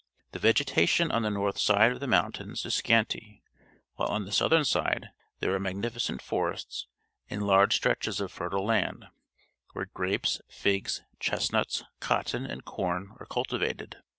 [0.31, 3.43] The vegetation on the north side of the moun tains is scanty,
[3.97, 6.87] while on the southern side there are magnificent forests
[7.29, 9.05] and large stretches of fertile land,
[9.73, 13.97] where grapes, figs, chestnuts, cotton, and corn are cultivated.